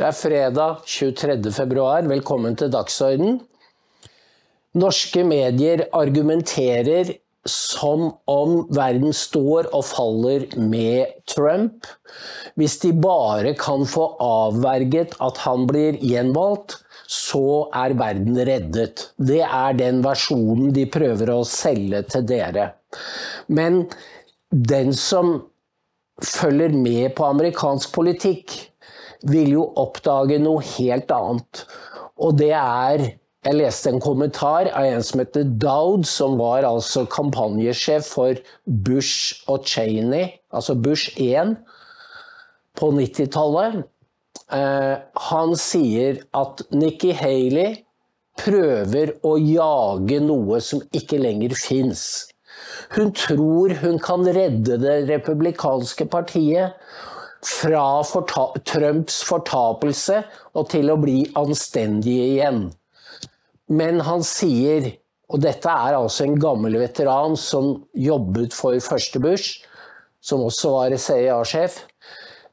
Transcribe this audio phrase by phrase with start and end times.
[0.00, 1.50] Det er fredag 23.
[1.52, 2.06] februar.
[2.08, 3.34] Velkommen til Dagsorden.
[4.80, 7.10] Norske medier argumenterer
[7.44, 11.84] som om verden står og faller med Trump.
[12.56, 19.04] Hvis de bare kan få avverget at han blir gjenvalgt, så er verden reddet.
[19.20, 22.70] Det er den versjonen de prøver å selge til dere.
[23.52, 23.82] Men
[24.48, 25.42] den som
[26.24, 28.69] følger med på amerikansk politikk,
[29.28, 31.64] vil jo oppdage noe helt annet.
[32.20, 37.06] Og det er Jeg leste en kommentar av en som heter Dowd, som var altså
[37.08, 38.36] kampanjesjef for
[38.68, 41.54] Bush og Cheney, altså Bush 1,
[42.76, 43.78] på 90-tallet.
[44.52, 44.96] Eh,
[45.30, 47.78] han sier at Nikki Haley
[48.44, 52.04] prøver å jage noe som ikke lenger fins.
[52.92, 56.76] Hun tror hun kan redde det republikanske partiet
[57.46, 60.20] fra forta Trumps fortapelse
[60.58, 62.66] og til å bli anstendige igjen.
[63.70, 64.90] Men han sier,
[65.30, 69.60] og dette er altså en gammel veteran som jobbet for første Bush,
[70.20, 71.78] som også var CIA-sjef,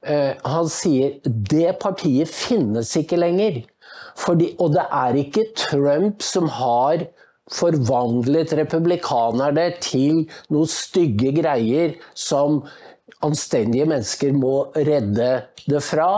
[0.06, 3.64] eh, han sier det partiet finnes ikke lenger.
[4.18, 7.04] Fordi, og det er ikke Trump som har
[7.54, 12.64] forvandlet republikanerne til noen stygge greier som
[13.26, 15.32] anstendige mennesker må redde
[15.66, 16.12] det fra.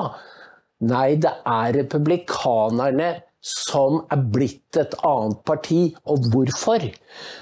[0.89, 3.09] Nei, det er republikanerne
[3.43, 5.81] som er blitt et annet parti.
[6.11, 6.85] Og hvorfor?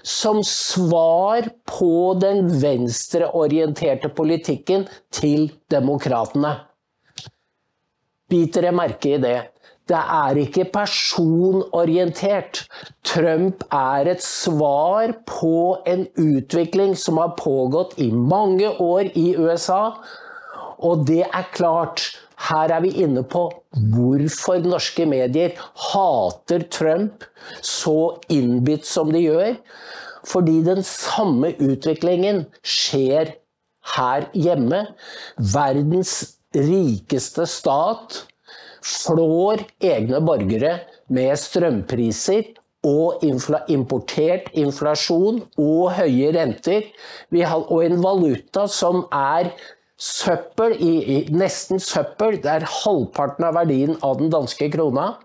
[0.05, 1.91] Som svar på
[2.21, 6.55] den venstreorienterte politikken til demokratene.
[8.27, 9.37] Biter jeg merke i det?
[9.87, 12.65] Det er ikke personorientert.
[13.07, 19.95] Trump er et svar på en utvikling som har pågått i mange år i USA.
[20.83, 22.03] Og det er klart,
[22.49, 23.47] her er vi inne på
[23.93, 25.55] hvorfor norske medier
[25.87, 27.23] hater Trump
[27.65, 29.55] så innbitt som de gjør.
[30.27, 33.37] Fordi den samme utviklingen skjer
[33.95, 34.83] her hjemme.
[35.39, 36.19] Verdens
[36.55, 38.25] rikeste stat
[38.87, 40.77] flår egne borgere
[41.13, 42.53] med strømpriser
[42.87, 43.23] og
[43.73, 46.85] importert inflasjon og høye renter.
[47.33, 49.51] og en valuta som er
[49.97, 52.39] søppel, i, i, nesten søppel.
[52.41, 55.15] Det er halvparten av verdien av den danske krona.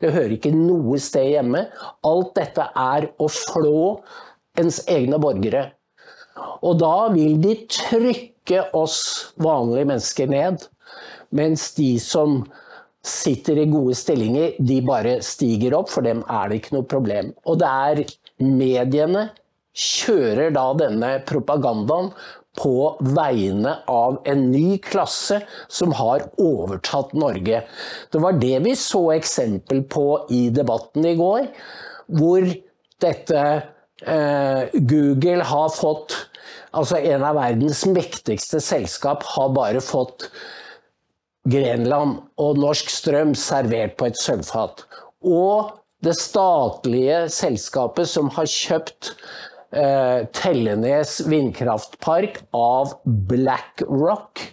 [0.00, 1.66] Det hører ikke noe sted hjemme.
[2.06, 3.98] Alt dette er å flå
[4.60, 5.72] ens egne borgere.
[6.62, 10.68] Og da vil de trykke oss vanlige mennesker ned.
[11.34, 12.44] Mens de som
[13.08, 15.90] sitter i gode stillinger, de bare stiger opp.
[15.92, 17.32] For dem er det ikke noe problem.
[17.48, 18.02] Og det er
[18.44, 19.28] mediene
[19.78, 22.12] kjører da denne propagandaen
[22.58, 22.74] på
[23.14, 27.62] vegne av en ny klasse som har overtatt Norge.
[28.10, 31.46] Det var det vi så eksempel på i debatten i går,
[32.18, 32.48] hvor
[33.04, 33.44] dette
[34.02, 36.24] eh, Google har fått
[36.78, 40.26] Altså en av verdens mektigste selskap har bare fått
[41.48, 44.84] Grenland og norsk strøm servert på et sølvfat.
[45.24, 49.12] Og det statlige selskapet som har kjøpt
[49.74, 54.44] eh, Tellenes vindkraftpark av BlackRock.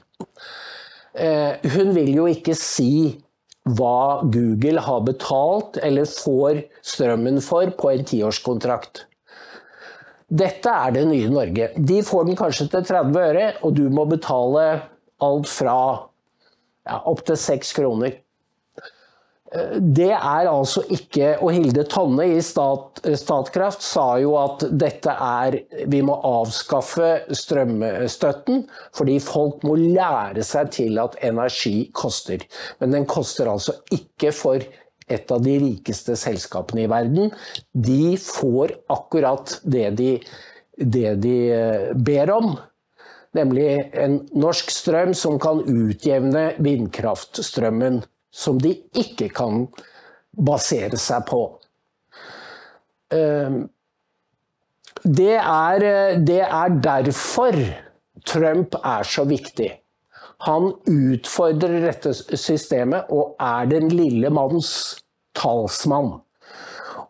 [1.16, 3.22] Eh, hun vil jo ikke si
[3.66, 9.06] hva Google har betalt eller får strømmen for på en tiårskontrakt.
[10.25, 11.69] Dette er det nye Norge.
[11.77, 14.66] De får den kanskje til 30 øre, og du må betale
[15.22, 15.77] alt fra
[16.85, 18.16] ja, opptil seks kroner.
[19.53, 25.13] Eh, det er altså ikke Og Hilde Tonne i Stat, Statkraft sa jo at dette
[25.13, 25.59] er
[25.91, 28.65] Vi må avskaffe strømstøtten
[28.98, 32.42] fordi folk må lære seg til at energi koster.
[32.80, 34.65] Men den koster altså ikke for
[35.06, 37.30] et av de rikeste selskapene i verden.
[37.74, 40.12] De får akkurat det de,
[40.81, 42.56] det de eh, ber om.
[43.36, 48.02] Nemlig en norsk strøm som kan utjevne vindkraftstrømmen,
[48.32, 49.66] som de ikke kan
[50.36, 51.42] basere seg på.
[53.16, 53.66] Ehm,
[55.04, 55.88] det er,
[56.26, 57.58] det er derfor
[58.26, 59.70] Trump er så viktig.
[60.46, 64.72] Han utfordrer dette systemet og er den lille manns
[65.38, 66.16] talsmann.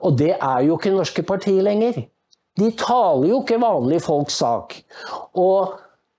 [0.05, 2.03] Og det er jo ikke norske partier lenger.
[2.55, 4.77] De taler jo ikke vanlige folks sak.
[5.33, 5.73] Og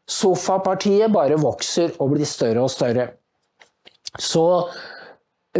[0.06, 3.08] Sofapartiet bare vokser og blir større og større.
[4.22, 4.46] Så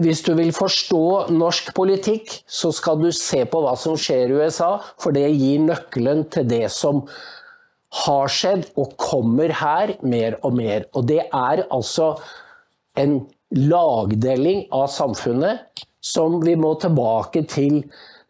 [0.01, 4.37] hvis du vil forstå norsk politikk, så skal du se på hva som skjer i
[4.37, 7.05] USA, for det gir nøkkelen til det som
[8.05, 10.87] har skjedd og kommer her mer og mer.
[10.95, 12.13] Og det er altså
[13.01, 13.21] en
[13.57, 17.83] lagdeling av samfunnet som vi må tilbake til,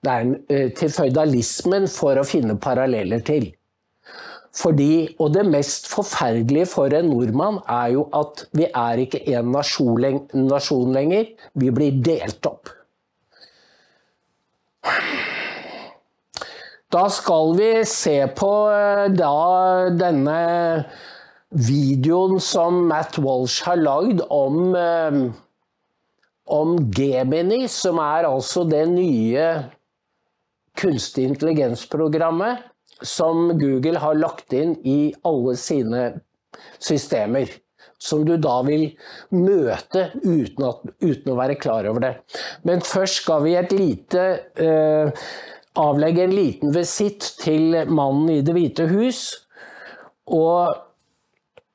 [0.07, 3.51] eh, til føydalismen for å finne paralleller til.
[4.57, 9.51] Fordi, og det mest forferdelige for en nordmann er jo at vi er ikke én
[9.53, 11.27] nasjon, lenger.
[11.55, 12.73] Vi blir delt opp.
[16.93, 20.37] Da skal vi se på eh, da denne
[21.51, 25.19] videoen som Matt Walsh har lagd om, eh,
[26.47, 29.51] om Gemini, som er altså det nye
[30.79, 32.65] kunstig intelligens-programmet
[33.03, 36.09] som Google har lagt inn i alle sine
[36.79, 37.51] systemer.
[37.99, 38.91] Som du da vil
[39.33, 42.15] møte uten, at, uten å være klar over det.
[42.69, 44.25] Men først skal vi et lite
[44.61, 45.25] eh,
[45.81, 49.23] avlegge en liten visitt til mannen i Det hvite hus.
[50.29, 50.77] Og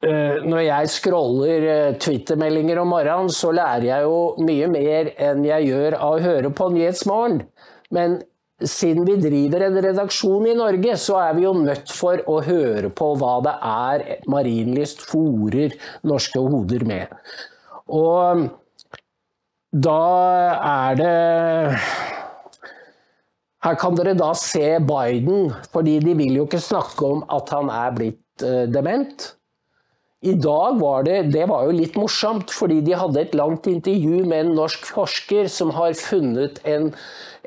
[0.06, 5.46] eh, når jeg scroller eh, Twitter-meldinger om morgenen, så lærer jeg jo mye mer enn
[5.48, 7.42] jeg gjør av å høre på Nyhetsmorgen.
[7.92, 8.22] Men
[8.68, 12.92] siden vi driver en redaksjon i Norge, så er vi jo nødt for å høre
[12.94, 15.76] på hva det er Marienlyst fòrer
[16.08, 17.14] norske hoder med.
[17.92, 18.48] Og
[19.72, 20.00] da
[20.68, 21.78] er det
[23.62, 27.70] Her kan dere da se Biden, fordi de vil jo ikke snakke om at han
[27.70, 29.28] er blitt uh, dement.
[30.22, 34.22] I dag var det Det var jo litt morsomt, fordi de hadde et langt intervju
[34.22, 36.92] med en norsk forsker som har funnet en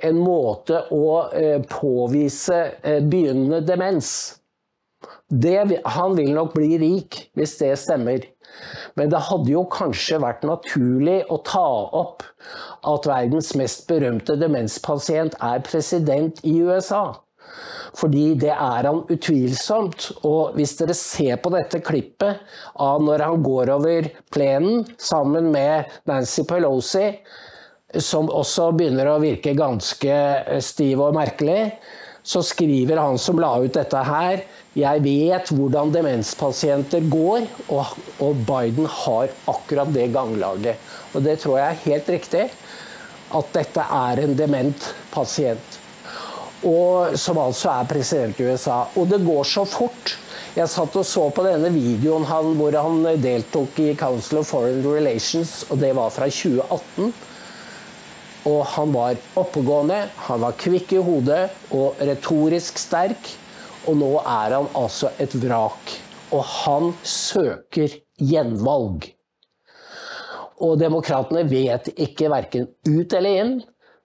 [0.03, 4.11] en måte å eh, påvise eh, begynnende demens.
[5.29, 8.27] Det, han vil nok bli rik, hvis det stemmer.
[8.99, 11.67] Men det hadde jo kanskje vært naturlig å ta
[11.97, 12.23] opp
[12.87, 17.24] at verdens mest berømte demenspasient er president i USA.
[17.95, 20.11] Fordi det er han utvilsomt.
[20.27, 22.43] Og hvis dere ser på dette klippet
[22.83, 27.07] av når han går over plenen sammen med Nancy Pelosi,
[28.03, 31.75] som også begynner å virke ganske eh, stiv og merkelig,
[32.25, 34.41] så skriver han som la ut dette her
[34.75, 37.93] Jeg vet hvordan demenspasienter går, og,
[38.49, 40.81] Biden har akkurat det ganglaget.
[41.15, 42.49] Og det tror jeg er helt riktig.
[43.31, 45.84] At dette er en dement pasient.
[46.65, 48.85] Og, som altså er president i USA.
[48.97, 50.15] Og det går så fort.
[50.55, 54.85] Jeg satt og så på denne videoen han, hvor han deltok i Council of Foreign
[54.87, 57.13] Relations, og det var fra 2018.
[58.49, 63.33] Og han var oppegående, han var kvikk i hodet og retorisk sterk.
[63.89, 65.93] Og nå er han altså et vrak.
[66.33, 69.09] Og han søker gjenvalg.
[70.65, 73.57] Og demokratene vet ikke verken ut eller inn,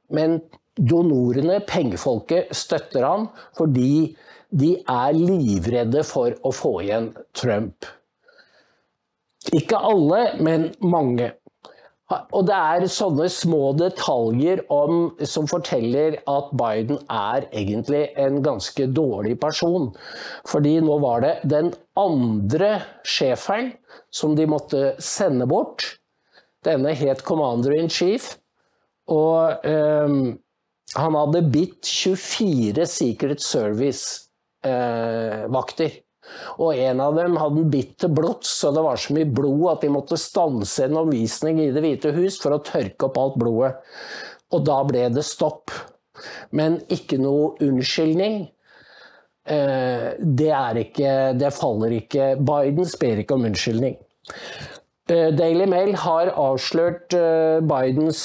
[0.10, 0.40] men
[0.80, 4.16] donorene, pengefolket, støtter han fordi
[4.50, 7.86] de er livredde for å få igjen Trump.
[9.56, 11.31] Ikke alle, men mange.
[12.10, 18.88] Og det er sånne små detaljer om, som forteller at Biden er egentlig en ganske
[18.98, 19.92] dårlig person.
[20.50, 22.72] Fordi nå var det den andre
[23.06, 23.76] sjeferen
[24.09, 25.86] som de måtte sende bort.
[26.66, 28.33] Denne het Commander in Chief.
[29.09, 30.33] Og um,
[30.96, 35.92] han hadde bitt 24 Secret Service-vakter.
[35.92, 35.98] Eh,
[36.62, 39.64] og en av dem hadde han bitt til blods, så det var så mye blod
[39.72, 43.38] at de måtte stanse en omvisning i Det hvite hus for å tørke opp alt
[43.42, 43.74] blodet.
[44.54, 45.72] Og da ble det stopp.
[46.54, 48.50] Men ikke noe unnskyldning.
[49.50, 50.52] Eh, det,
[50.84, 53.96] ikke, det faller ikke Biden ber ikke om unnskyldning.
[55.10, 58.22] Eh, Daily Mail har avslørt eh, Bidens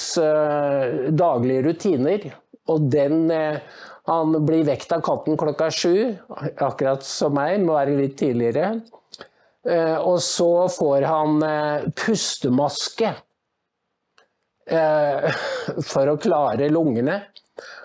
[1.16, 2.32] daglige rutiner,
[2.70, 3.26] og den
[4.04, 6.12] han blir vekt av katten klokka sju,
[6.60, 8.74] akkurat som meg, må være litt tidligere.
[9.64, 13.14] Eh, og så får han eh, pustemaske
[14.68, 15.38] eh,
[15.92, 17.22] for å klare lungene.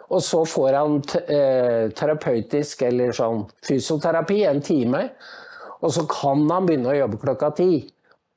[0.10, 5.04] Og så får han terapeutisk eller sånn fysioterapi en time.
[5.86, 7.84] Og så kan han begynne å jobbe klokka ti.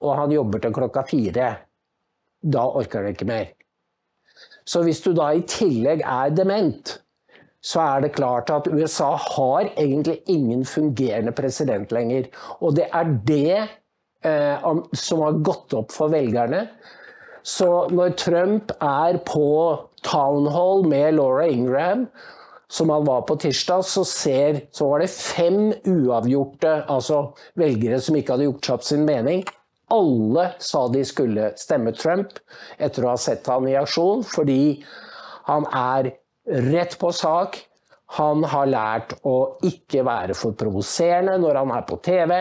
[0.04, 1.48] Og han jobber til klokka fire.
[2.44, 3.48] Da orker han ikke mer.
[4.64, 6.96] Så hvis du da i tillegg er dement,
[7.62, 12.26] så er det klart at USA har egentlig ingen fungerende president lenger.
[12.60, 13.60] Og det er det
[14.26, 14.68] eh,
[14.98, 16.66] som har gått opp for velgerne.
[17.42, 19.46] Så når Trump er på
[20.06, 22.06] town hall med Laura Ingraham,
[22.72, 27.26] som han var på tirsdag, så, ser, så var det fem uavgjorte altså
[27.60, 29.42] velgere som ikke hadde gjort seg opp sin mening.
[29.92, 32.38] Alle sa de skulle stemme Trump
[32.78, 34.80] etter å ha sett han i aksjon, fordi
[35.48, 36.12] han er
[36.72, 37.58] rett på sak.
[38.18, 42.34] Han har lært å ikke være for provoserende når han er på TV.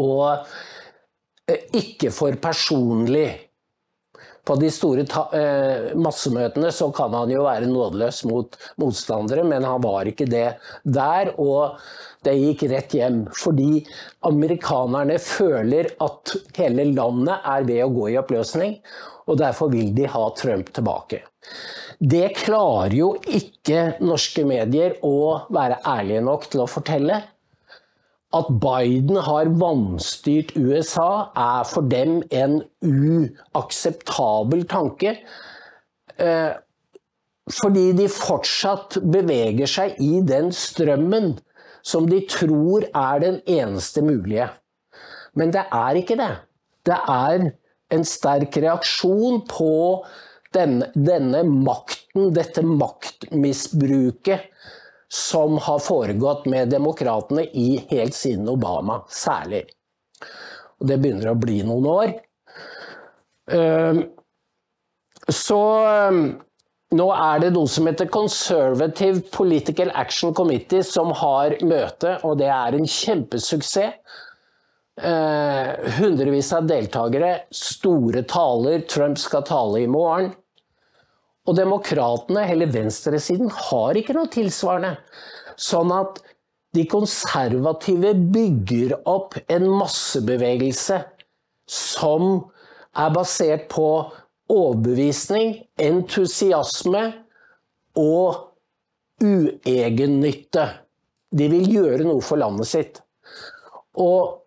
[0.00, 0.28] Og
[1.48, 3.28] eh, ikke for personlig.
[4.46, 5.04] På de store
[5.36, 10.46] eh, massemøtene så kan han jo være nådeløs mot motstandere, men han var ikke det
[10.84, 11.34] der.
[11.40, 11.76] Og
[12.24, 13.22] det gikk rett hjem.
[13.36, 13.84] Fordi
[14.28, 18.78] amerikanerne føler at hele landet er ved å gå i oppløsning,
[19.30, 21.22] og derfor vil de ha Trump tilbake.
[22.00, 27.20] Det klarer jo ikke norske medier å være ærlige nok til å fortelle.
[28.36, 35.16] At Biden har vanstyrt USA, er for dem en uakseptabel tanke.
[36.20, 36.52] Eh,
[37.50, 41.32] fordi de fortsatt beveger seg i den strømmen
[41.82, 44.50] som de tror er den eneste mulige.
[45.34, 46.32] Men det er ikke det.
[46.86, 47.50] Det er
[47.90, 49.72] en sterk reaksjon på
[50.54, 54.50] denne, denne makten, dette maktmisbruket
[55.10, 59.64] som har foregått med demokratene i helt siden Obama, særlig.
[60.80, 62.12] Og det begynner å bli noen år.
[63.50, 64.04] Ehm,
[65.26, 65.58] så
[65.90, 66.22] ehm,
[66.94, 72.50] nå er det noe som heter Conservative Political Action Committee som har møte, og det
[72.54, 73.98] er en kjempesuksess.
[75.00, 78.86] Ehm, hundrevis av deltakere, store taler.
[78.86, 80.30] Trump skal tale i morgen.
[81.48, 84.96] Og demokratene, eller venstresiden, har ikke noe tilsvarende.
[85.60, 86.20] Sånn at
[86.76, 91.00] de konservative bygger opp en massebevegelse
[91.70, 92.26] som
[92.98, 93.88] er basert på
[94.50, 97.02] overbevisning, entusiasme
[97.98, 98.46] og
[99.22, 100.66] uegennytte.
[101.30, 103.00] De vil gjøre noe for landet sitt.
[103.98, 104.40] Og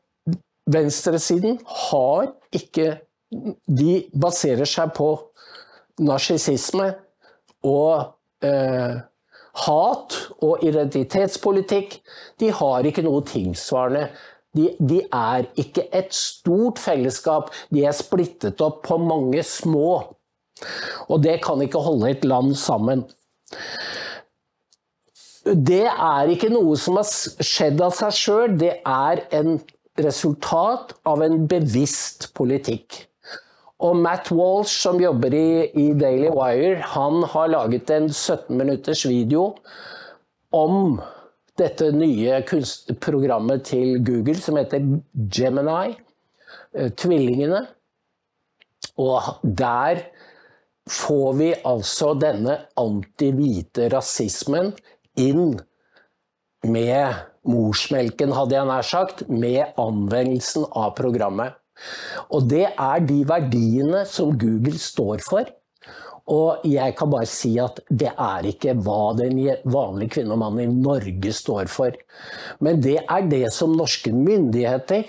[0.71, 1.59] venstresiden
[1.89, 2.99] har ikke
[3.33, 5.07] De baserer seg på
[6.01, 6.93] narsissisme
[7.63, 9.01] og eh,
[9.63, 11.99] hat og identitetspolitikk,
[12.41, 14.07] de har ikke noe tilsvarende.
[14.53, 19.95] De, de, er ikke et stort fellesskap, de er splittet opp på mange små.
[21.09, 23.05] Og det kan ikke holde et land sammen.
[25.43, 29.57] Det er ikke noe som har skjedd av seg sjøl, det er en
[29.99, 33.03] resultat av en bevisst politikk.
[33.83, 39.03] Og Matt Walsh, som jobber i, i, Daily Wire, han har laget en 17 minutters
[39.09, 39.49] video
[40.55, 41.01] om
[41.59, 44.85] dette nye kunstprogrammet til Google som heter
[45.35, 45.97] Gemini.
[46.73, 47.65] Eh, tvillingene.
[48.97, 50.05] Og der
[50.89, 54.73] får vi altså denne anti-hvite rasismen
[55.19, 55.57] inn
[56.63, 61.57] med morsmelken, hadde jeg nær sagt, med anvendelsen av programmet.
[62.29, 65.49] Og det er de verdiene som Google står for.
[66.31, 70.61] Og jeg kan bare si at det er ikke hva den vanlige kvinne og mann
[70.63, 71.97] i Norge står for.
[72.63, 75.03] Men det er det som norske myndigheter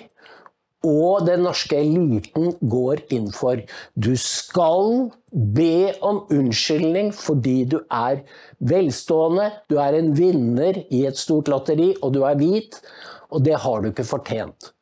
[0.85, 3.63] og den norske eliten går inn for.
[3.97, 8.21] Du skal be om unnskyldning fordi du er
[8.61, 12.81] velstående, du er en vinner i et stort lotteri, og du er hvit.
[13.35, 14.75] Og det har du ikke fortjent.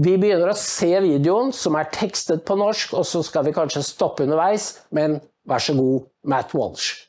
[0.00, 3.82] Vi begynner å se videoen, som er tekstet på norsk, og så skal vi kanskje
[3.84, 7.06] stoppe underveis, men vær så god, Matt Walsh.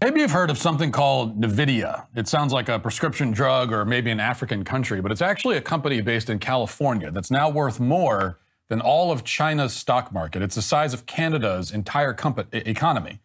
[0.00, 2.06] Maybe you've heard of something called NVIDIA.
[2.14, 5.62] It sounds like a prescription drug or maybe an African country, but it's actually a
[5.62, 8.38] company based in California that's now worth more
[8.68, 10.42] than all of China's stock market.
[10.42, 12.16] It's the size of Canada's entire
[12.52, 13.20] economy.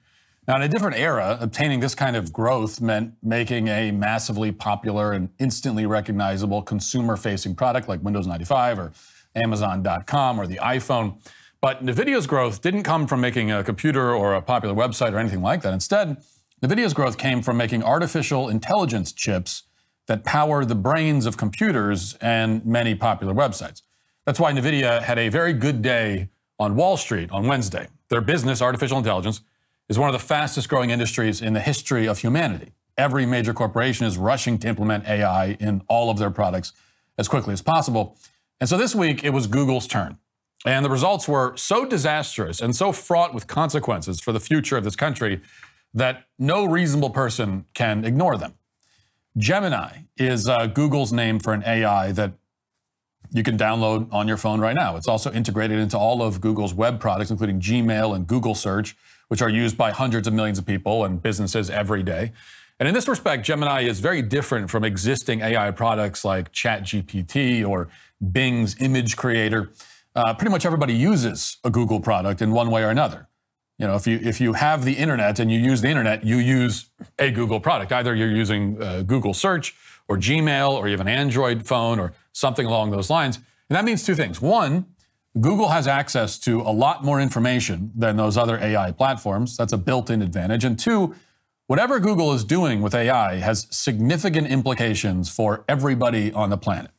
[0.48, 5.12] Now, in a different era, obtaining this kind of growth meant making a massively popular
[5.12, 8.92] and instantly recognizable consumer facing product like Windows 95 or
[9.36, 11.22] Amazon.com or the iPhone.
[11.62, 15.44] But NVIDIA's growth didn't come from making a computer or a popular website or anything
[15.44, 15.74] like that.
[15.74, 16.18] Instead,
[16.64, 19.64] NVIDIA's growth came from making artificial intelligence chips
[20.08, 23.84] that power the brains of computers and many popular websites.
[24.26, 26.30] That's why NVIDIA had a very good day
[26.60, 27.88] on Wall Street on Wednesday.
[28.10, 29.42] Their business, artificial intelligence,
[29.92, 32.72] is one of the fastest growing industries in the history of humanity.
[32.98, 36.72] Every major corporation is rushing to implement AI in all of their products
[37.18, 38.18] as quickly as possible.
[38.62, 40.18] And so this week, it was Google's turn.
[40.66, 44.86] And the results were so disastrous and so fraught with consequences for the future of
[44.86, 45.42] this country
[45.94, 48.54] that no reasonable person can ignore them.
[49.38, 52.32] Gemini is uh, Google's name for an AI that
[53.34, 54.96] you can download on your phone right now.
[54.96, 58.96] It's also integrated into all of Google's web products, including Gmail and Google Search
[59.32, 62.34] which are used by hundreds of millions of people and businesses every day.
[62.82, 67.88] And in this respect, Gemini is very different from existing AI products like ChatGPT or
[68.34, 69.72] Bing's image creator.
[70.18, 73.30] Uh, pretty much everybody uses a Google product in one way or another.
[73.78, 76.36] You know, if you if you have the internet and you use the internet, you
[76.36, 77.94] use a Google product.
[77.94, 79.74] Either you're using uh, Google Search
[80.10, 83.38] or Gmail or you have an Android phone or something along those lines.
[83.38, 84.42] And that means two things.
[84.42, 84.88] One,
[85.40, 89.56] Google has access to a lot more information than those other AI platforms.
[89.56, 90.66] That's a built in advantage.
[90.66, 91.16] And two,
[91.68, 96.92] whatever Google is doing with AI has significant implications for everybody on the planet.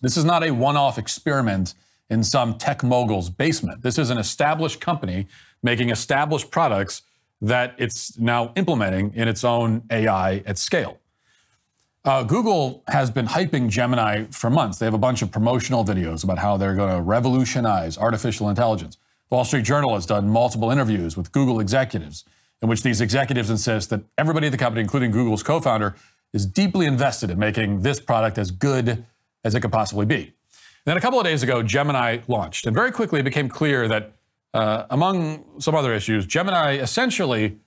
[0.00, 1.74] This is not a one off experiment
[2.08, 3.82] in some tech mogul's basement.
[3.82, 5.26] This is an established company
[5.62, 7.02] making established products
[7.42, 10.98] that it's now implementing in its own AI at scale.
[12.06, 14.78] Uh, Google has been hyping Gemini for months.
[14.78, 18.96] They have a bunch of promotional videos about how they're going to revolutionize artificial intelligence.
[19.28, 22.24] The Wall Street Journal has done multiple interviews with Google executives
[22.62, 25.96] in which these executives insist that everybody at the company, including Google's co founder,
[26.32, 29.04] is deeply invested in making this product as good
[29.42, 30.14] as it could possibly be.
[30.14, 30.32] And
[30.84, 34.12] then a couple of days ago, Gemini launched, and very quickly it became clear that,
[34.54, 37.58] uh, among some other issues, Gemini essentially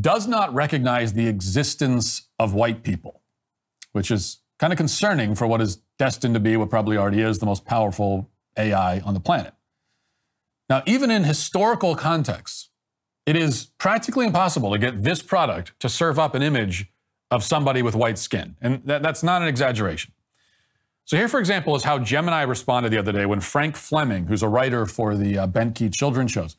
[0.00, 3.20] does not recognize the existence of white people
[3.94, 7.38] which is kind of concerning for what is destined to be what probably already is
[7.38, 9.54] the most powerful AI on the planet.
[10.68, 12.70] Now, even in historical contexts,
[13.24, 16.86] it is practically impossible to get this product to serve up an image
[17.30, 18.56] of somebody with white skin.
[18.60, 20.12] And that, that's not an exaggeration.
[21.04, 24.42] So, here, for example, is how Gemini responded the other day when Frank Fleming, who's
[24.42, 26.56] a writer for the uh, Key children's shows,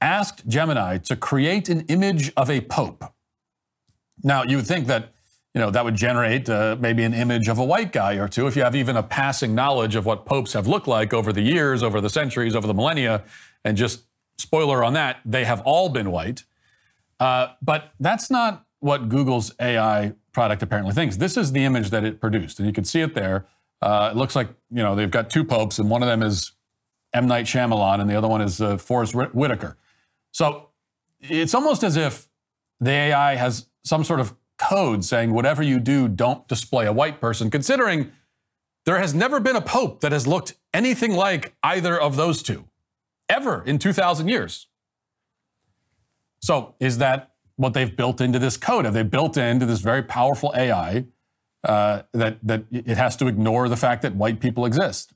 [0.00, 3.04] asked Gemini to create an image of a pope.
[4.22, 5.12] Now, you would think that
[5.58, 8.46] you know, that would generate uh, maybe an image of a white guy or two
[8.46, 11.40] if you have even a passing knowledge of what popes have looked like over the
[11.40, 13.24] years, over the centuries, over the millennia.
[13.64, 14.04] And just
[14.38, 16.44] spoiler on that, they have all been white.
[17.18, 21.16] Uh, but that's not what Google's AI product apparently thinks.
[21.16, 23.48] This is the image that it produced, and you can see it there.
[23.82, 26.52] Uh, it looks like you know they've got two popes, and one of them is
[27.12, 29.76] M Night Shyamalan, and the other one is uh, Forest Whitaker.
[30.30, 30.68] So
[31.20, 32.28] it's almost as if
[32.78, 37.20] the AI has some sort of code saying whatever you do, don't display a white
[37.20, 38.12] person, considering
[38.84, 42.64] there has never been a pope that has looked anything like either of those two,
[43.28, 44.66] ever in 2,000 years.
[46.40, 48.84] So, is that what they've built into this code?
[48.84, 51.04] Have they built into this very powerful AI
[51.64, 55.12] uh, that, that it has to ignore the fact that white people exist?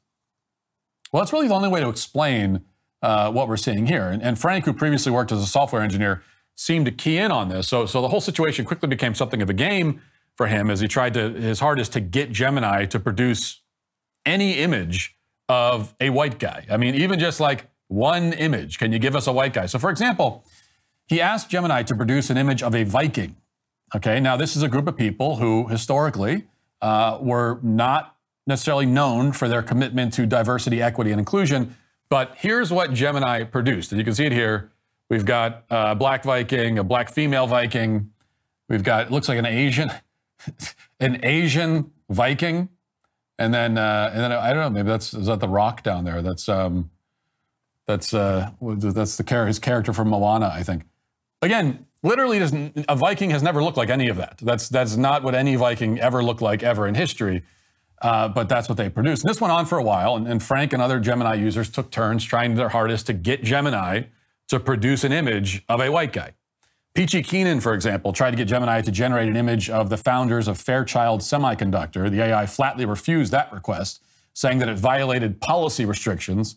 [1.12, 2.62] Well, that's really the only way to explain
[3.02, 4.09] uh, what we're seeing here.
[4.09, 6.22] And, and Frank, who previously worked as a software engineer,
[6.54, 7.68] seemed to key in on this.
[7.68, 10.00] So, so the whole situation quickly became something of a game
[10.36, 13.60] for him as he tried to his hardest to get Gemini to produce
[14.24, 15.16] any image
[15.48, 16.64] of a white guy.
[16.70, 18.78] I mean, even just like one image.
[18.78, 19.66] Can you give us a white guy?
[19.66, 20.44] So, for example,
[21.06, 23.36] he asked Gemini to produce an image of a Viking.
[23.94, 26.46] Okay, now this is a group of people who historically
[26.80, 31.76] uh, were not necessarily known for their commitment to diversity, equity, and inclusion.
[32.08, 33.92] But here's what Gemini produced.
[33.92, 34.71] And you can see it here.
[35.12, 38.12] We've got a black Viking, a black female Viking.
[38.70, 39.90] We've got, looks like an Asian,
[41.01, 42.70] an Asian Viking.
[43.38, 46.07] And then, uh, and then I don't know, maybe that's, is that the rock down
[46.07, 46.22] there?
[46.22, 46.90] That's, um,
[47.87, 50.85] that's, uh, that's the his character from Moana, I think.
[51.42, 54.38] Again, literally doesn't, a Viking has never looked like any of that.
[54.40, 57.42] That's, that's not what any Viking ever looked like ever in history.
[58.01, 59.25] Uh, but that's what they produced.
[59.25, 61.90] And this went on for a while, and, and Frank and other Gemini users took
[61.90, 64.05] turns trying their hardest to get Gemini
[64.48, 66.33] to produce an image of a white guy.
[66.94, 70.46] Peachy Keenan, for example, tried to get Gemini to generate an image of the founders
[70.46, 72.11] of Fairchild Semiconductor.
[72.11, 74.02] The AI flatly refused that request,
[74.35, 76.57] saying that it violated policy restrictions,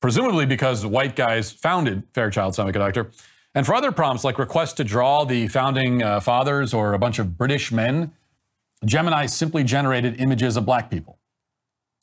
[0.00, 3.12] presumably because white guys founded Fairchild Semiconductor.
[3.54, 7.20] And for other prompts, like requests to draw the founding uh, fathers or a bunch
[7.20, 8.12] of British men,
[8.84, 11.20] Gemini simply generated images of black people.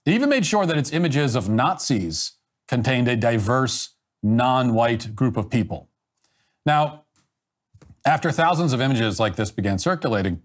[0.06, 2.34] It even made sure that its images of Nazis
[2.68, 3.90] contained a diverse
[4.24, 5.90] non white group of people.
[6.66, 7.04] Now,
[8.06, 10.42] after thousands of images like this began circulating,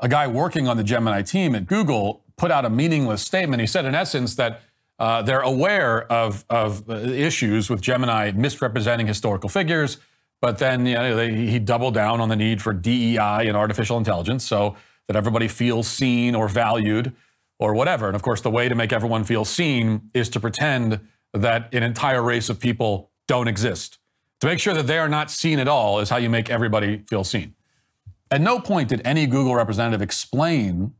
[0.00, 3.60] a guy working on the Gemini team at Google put out a meaningless statement.
[3.60, 4.62] He said, in essence, that
[4.98, 9.98] uh, they're aware of, of issues with Gemini misrepresenting historical figures,
[10.40, 13.98] but then you know, they, he doubled down on the need for DEI and artificial
[13.98, 14.76] intelligence so
[15.06, 17.14] that everybody feels seen or valued
[17.58, 18.06] or whatever.
[18.06, 21.00] And of course, the way to make everyone feel seen is to pretend
[21.42, 23.98] that an entire race of people don't exist.
[24.40, 26.98] To make sure that they are not seen at all is how you make everybody
[27.08, 27.54] feel seen.
[28.30, 30.92] At no point did any Google representative explain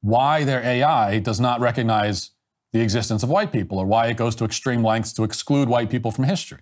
[0.00, 2.30] why their AI does not recognize
[2.72, 5.90] the existence of white people or why it goes to extreme lengths to exclude white
[5.90, 6.60] people from history.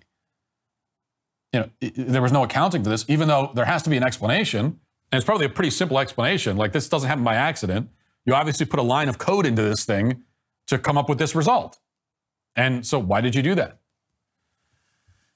[1.53, 3.97] You know, it, there was no accounting for this, even though there has to be
[3.97, 4.65] an explanation.
[4.65, 6.57] And it's probably a pretty simple explanation.
[6.57, 7.89] Like this doesn't happen by accident.
[8.25, 10.23] You obviously put a line of code into this thing
[10.67, 11.79] to come up with this result.
[12.55, 13.79] And so, why did you do that?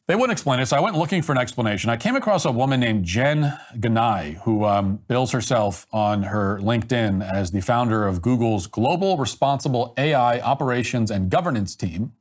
[0.10, 1.92] They wouldn't explain it, so I went looking for an explanation.
[1.92, 7.24] I came across a woman named Jen Ganai, who um, bills herself on her LinkedIn
[7.24, 12.14] as the founder of Google's Global Responsible AI Operations and Governance Team.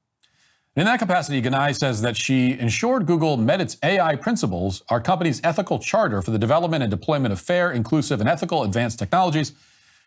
[0.76, 5.40] In that capacity, Ganai says that she ensured Google met its AI principles, our company's
[5.42, 9.52] ethical charter for the development and deployment of fair, inclusive, and ethical advanced technologies.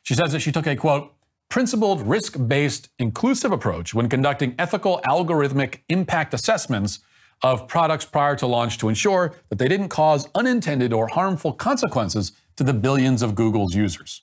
[0.03, 1.15] She says that she took a quote,
[1.51, 6.99] principled, risk based, inclusive approach when conducting ethical algorithmic impact assessments
[7.43, 12.31] of products prior to launch to ensure that they didn't cause unintended or harmful consequences
[12.55, 14.21] to the billions of Google's users.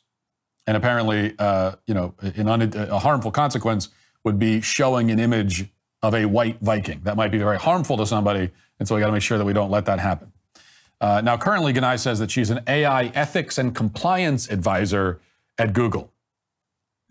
[0.67, 3.91] And apparently, uh, you know, a harmful consequence
[4.25, 5.67] would be showing an image
[6.03, 7.01] of a white Viking.
[7.03, 9.45] That might be very harmful to somebody, and so we got to make sure that
[9.45, 10.33] we don't let that happen.
[11.01, 15.21] Uh, now, currently, Ganaye says that she's an AI ethics and compliance advisor
[15.59, 16.13] at Google.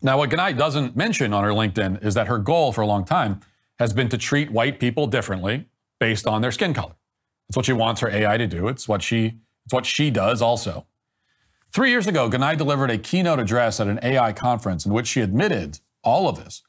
[0.01, 3.03] Now, what Ganaye doesn't mention on her LinkedIn is that her goal for a long
[3.03, 3.39] time
[3.79, 5.67] has been to treat white people differently
[5.99, 6.93] based on their skin color.
[7.49, 8.67] It's what she wants her AI to do.
[8.67, 10.85] It's what she it's what she does also.
[11.73, 15.19] Three years ago, Ganaye delivered a keynote address at an AI conference in which she
[15.19, 16.63] admitted all of this.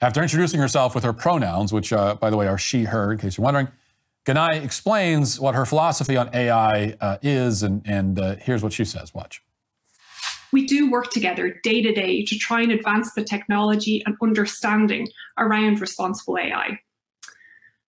[0.00, 3.18] After introducing herself with her pronouns, which, uh, by the way, are she, her, in
[3.18, 3.68] case you're wondering,
[4.24, 8.86] Ganaye explains what her philosophy on AI uh, is, and, and uh, here's what she
[8.86, 9.12] says.
[9.14, 9.42] Watch.
[10.52, 15.08] We do work together day to day to try and advance the technology and understanding
[15.38, 16.78] around responsible AI.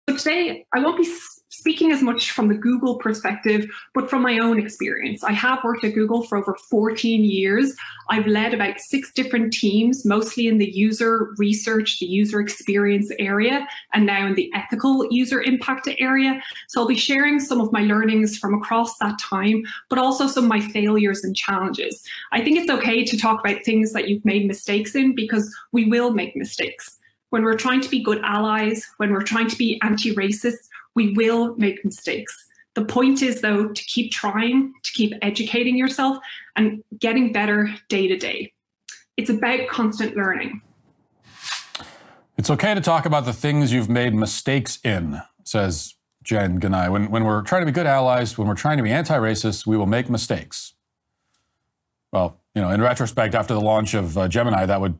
[0.09, 1.11] So today, I won't be
[1.57, 3.65] speaking as much from the Google perspective,
[3.95, 5.23] but from my own experience.
[5.23, 7.73] I have worked at Google for over 14 years.
[8.09, 13.67] I've led about six different teams, mostly in the user research, the user experience area,
[13.93, 16.41] and now in the ethical user impact area.
[16.67, 20.43] So I'll be sharing some of my learnings from across that time, but also some
[20.43, 22.03] of my failures and challenges.
[22.31, 25.85] I think it's okay to talk about things that you've made mistakes in because we
[25.85, 26.97] will make mistakes
[27.29, 31.13] when we're trying to be good allies, when we're trying to be anti racist, we
[31.13, 32.35] will make mistakes.
[32.73, 36.17] The point is, though, to keep trying, to keep educating yourself
[36.55, 38.51] and getting better day to day.
[39.15, 40.59] It's about constant learning.
[42.35, 46.91] It's okay to talk about the things you've made mistakes in, says Jen Ganaye.
[46.91, 49.67] When, when we're trying to be good allies, when we're trying to be anti racist,
[49.67, 50.73] we will make mistakes.
[52.11, 54.97] Well, you know, in retrospect, after the launch of uh, Gemini, that would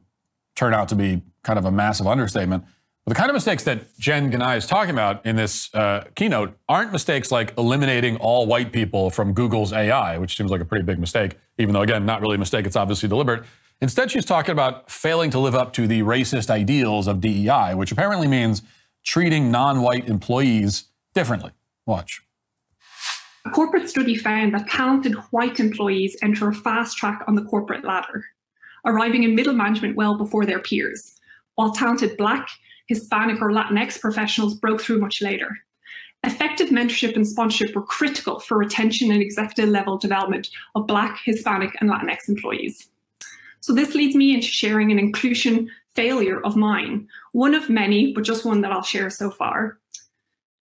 [0.56, 2.66] turn out to be kind of a massive understatement.
[3.08, 6.92] The kind of mistakes that Jen Ganaye is talking about in this uh, keynote aren't
[6.92, 11.00] mistakes like eliminating all white people from Google's AI, which seems like a pretty big
[11.00, 13.46] mistake, even though, again, not really a mistake, it's obviously deliberate.
[13.80, 17.94] Instead, she's talking about failing to live up to the racist ideals of DEI, which
[17.94, 18.62] apparently means
[19.06, 21.52] treating non white employees differently.
[21.86, 22.22] Watch.
[23.46, 27.86] A corporate study found that talented white employees enter a fast track on the corporate
[27.86, 28.26] ladder,
[28.84, 31.16] arriving in middle management well before their peers,
[31.56, 32.50] while talented Black,
[32.88, 35.50] Hispanic or Latinx professionals broke through much later.
[36.24, 41.76] Effective mentorship and sponsorship were critical for retention and executive level development of Black, Hispanic,
[41.80, 42.88] and Latinx employees.
[43.60, 48.24] So this leads me into sharing an inclusion failure of mine, one of many, but
[48.24, 49.80] just one that I'll share so far.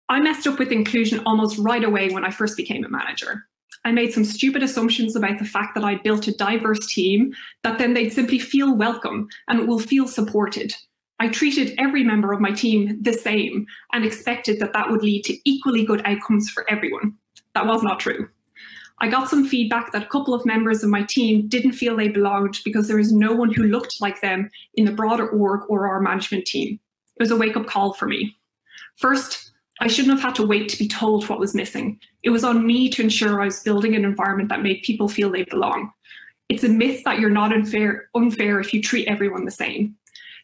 [0.08, 3.46] I messed up with inclusion almost right away when I first became a manager.
[3.84, 7.78] I made some stupid assumptions about the fact that I built a diverse team, that
[7.78, 10.74] then they'd simply feel welcome and will feel supported.
[11.20, 15.22] I treated every member of my team the same and expected that that would lead
[15.24, 17.14] to equally good outcomes for everyone.
[17.54, 18.28] That was not true.
[19.02, 22.08] I got some feedback that a couple of members of my team didn't feel they
[22.08, 25.86] belonged because there was no one who looked like them in the broader org or
[25.86, 26.80] our management team.
[27.16, 28.36] It was a wake up call for me.
[28.96, 31.98] First, I shouldn't have had to wait to be told what was missing.
[32.22, 35.30] It was on me to ensure I was building an environment that made people feel
[35.30, 35.92] they belong.
[36.50, 39.96] It's a myth that you're not unfair, unfair if you treat everyone the same.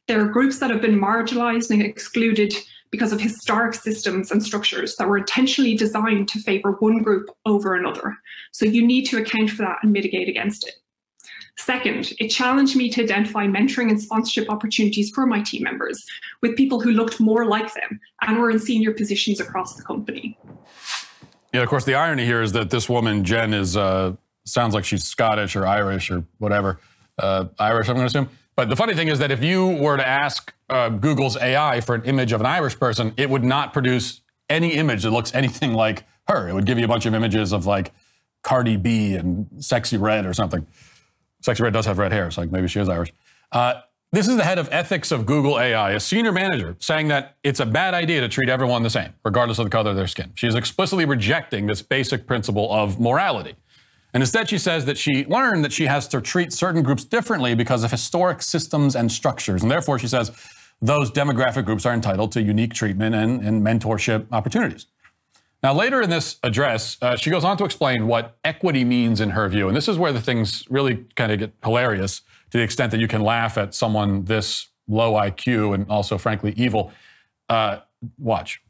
[0.09, 2.55] There are groups that have been marginalized and excluded
[2.91, 7.75] because of historic systems and structures that were intentionally designed to favor one group over
[7.75, 8.17] another.
[8.53, 10.75] So you need to account for that and mitigate against it.
[11.59, 16.05] Second, it challenged me to identify mentoring and sponsorship opportunities for my team members
[16.43, 20.39] with people who looked more like them and were in senior positions across the company.
[21.53, 24.13] Yeah, of course, the irony here is that this woman, Jen, is uh,
[24.45, 26.79] sounds like she's Scottish or Irish or whatever.
[27.19, 28.29] Uh, Irish, I'm going to assume.
[28.57, 31.95] But the funny thing is that if you were to ask uh, Google's AI for
[31.95, 35.75] an image of an Irish person, it would not produce any image that looks anything
[35.75, 36.49] like her.
[36.49, 37.93] It would give you a bunch of images of like
[38.43, 40.67] Cardi B and Sexy Red or something.
[41.43, 43.13] Sexy Red does have red hair, so like maybe she is Irish.
[43.53, 43.81] Uh,
[44.13, 47.61] this is the head of ethics of Google AI, a senior manager, saying that it's
[47.61, 50.33] a bad idea to treat everyone the same, regardless of the color of their skin.
[50.37, 53.57] She is explicitly rejecting this basic principle of morality.
[54.17, 57.55] And instead, she says that she learned that she has to treat certain groups differently
[57.55, 59.61] because of historic systems and structures.
[59.61, 60.31] And therefore, she says
[60.81, 64.87] those demographic groups are entitled to unique treatment and, and mentorship opportunities.
[65.63, 69.29] Now, later in this address, uh, she goes on to explain what equity means in
[69.29, 69.69] her view.
[69.69, 73.01] And this is where the things really kind of get hilarious to the extent that
[73.01, 76.91] you can laugh at someone this low IQ and also, frankly, evil.
[77.51, 77.81] Uh,
[78.17, 78.63] Watch.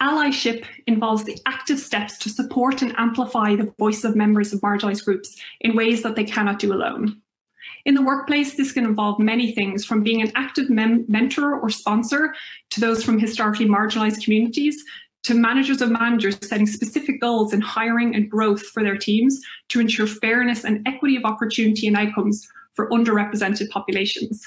[0.00, 5.04] Allyship involves the active steps to support and amplify the voice of members of marginalised
[5.04, 7.20] groups in ways that they cannot do alone.
[7.86, 12.34] In the workplace, this can involve many things from being an active mentor or sponsor
[12.70, 14.82] to those from historically marginalised communities
[15.22, 19.80] to managers of managers setting specific goals in hiring and growth for their teams to
[19.80, 24.46] ensure fairness and equity of opportunity and outcomes for underrepresented populations.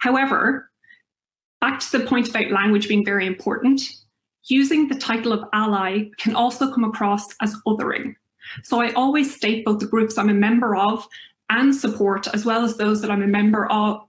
[0.00, 0.70] However,
[1.60, 3.80] back to the point about language being very important,
[4.44, 8.14] using the title of ally can also come across as othering.
[8.62, 11.06] So I always state both the groups I'm a member of
[11.50, 14.00] and support, as well as those that I'm a member of,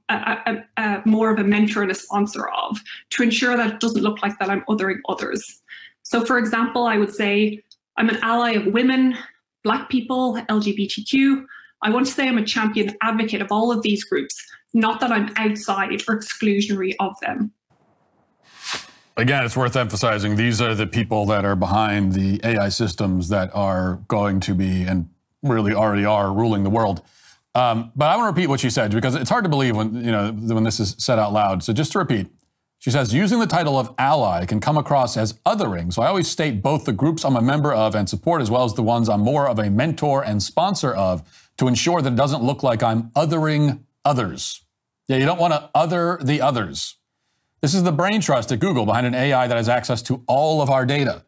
[1.05, 2.79] more of a mentor and a sponsor of,
[3.11, 5.61] to ensure that it doesn't look like that I'm othering others.
[6.03, 7.61] So, for example, I would say
[7.97, 9.17] I'm an ally of women,
[9.63, 11.45] Black people, LGBTQ.
[11.81, 14.35] I want to say I'm a champion advocate of all of these groups,
[14.73, 17.51] not that I'm outside or exclusionary of them.
[19.15, 23.51] Again, it's worth emphasizing these are the people that are behind the AI systems that
[23.53, 25.07] are going to be and
[25.43, 27.03] really already are ruling the world.
[27.53, 29.93] Um, but I want to repeat what she said because it's hard to believe when
[30.03, 31.61] you know when this is said out loud.
[31.61, 32.27] So just to repeat,
[32.79, 35.93] she says using the title of ally can come across as othering.
[35.93, 38.63] So I always state both the groups I'm a member of and support, as well
[38.63, 41.21] as the ones I'm more of a mentor and sponsor of,
[41.57, 44.61] to ensure that it doesn't look like I'm othering others.
[45.07, 46.95] Yeah, you don't want to other the others.
[47.63, 50.61] This is the brain trust at Google behind an AI that has access to all
[50.61, 51.23] of our data.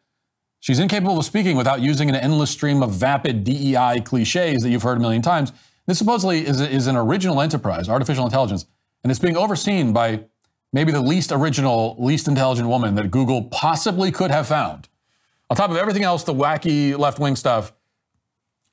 [0.60, 4.84] She's incapable of speaking without using an endless stream of vapid DEI cliches that you've
[4.84, 5.54] heard a million times.
[5.86, 8.66] This supposedly is, is an original enterprise, artificial intelligence,
[9.02, 10.26] and it's being overseen by
[10.74, 14.90] maybe the least original, least intelligent woman that Google possibly could have found.
[15.50, 17.72] On top of everything else, the wacky left wing stuff,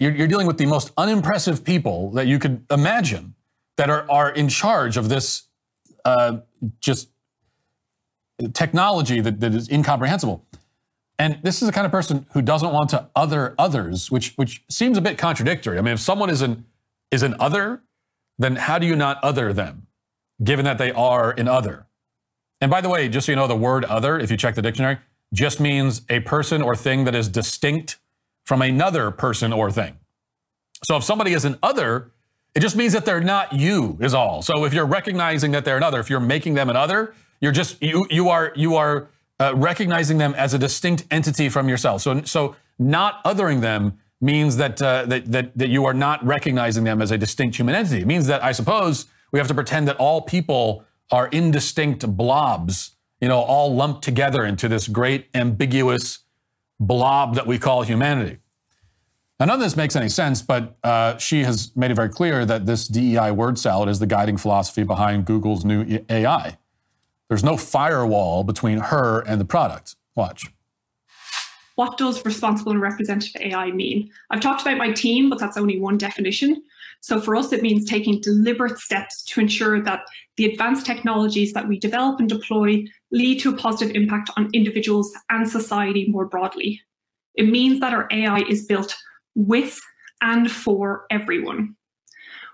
[0.01, 3.37] you're, you're, dealing with the most unimpressive people that you could imagine
[3.77, 5.45] that are, are in charge of this
[6.05, 6.39] uh,
[6.81, 7.13] just
[8.49, 10.45] technology that, that is incomprehensible.
[11.19, 14.65] And this is the kind of person who doesn't want to other others, which which
[14.69, 15.79] seems a bit contradictory.
[15.79, 16.65] I mean, if someone is an
[17.11, 17.83] is an other,
[18.39, 19.87] then how do you not other them,
[20.43, 21.87] given that they are an other?
[22.61, 24.63] And by the way, just so you know, the word other, if you check the
[24.63, 24.99] dictionary,
[25.33, 27.99] just means a person or thing that is distinct
[28.45, 29.99] from another person or thing.
[30.85, 32.13] So if somebody is an other,
[32.55, 34.43] it just means that they're not you, is all.
[34.43, 37.83] So if you're recognizing that they're another, if you're making them an other, you're just
[37.83, 42.01] you you are you are uh, recognizing them as a distinct entity from yourself.
[42.01, 46.85] So so not othering them means that, uh, that that that you are not recognizing
[46.85, 48.01] them as a distinct human entity.
[48.01, 52.93] It means that I suppose we have to pretend that all people are indistinct blobs,
[53.21, 56.21] you know, all lumped together into this great ambiguous
[56.79, 58.39] blob that we call humanity.
[59.41, 62.47] Now, none of this makes any sense, but uh, she has made it very clear
[62.47, 66.59] that this DEI word salad is the guiding philosophy behind Google's new AI.
[67.29, 69.97] There's no firewall between her and the product.
[70.15, 70.47] Watch.
[71.77, 74.11] What does responsible and representative AI mean?
[74.31, 76.63] I've talked about my team, but that's only one definition.
[77.01, 80.03] So for us, it means taking deliberate steps to ensure that
[80.37, 85.13] the advanced technologies that we develop and deploy lead to a positive impact on individuals
[85.31, 86.81] and society more broadly.
[87.35, 88.95] It means that our AI is built
[89.35, 89.81] with
[90.21, 91.75] and for everyone.